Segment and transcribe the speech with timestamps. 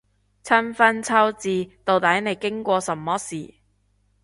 [0.43, 3.53] 春分秋至，到底你經過什麼事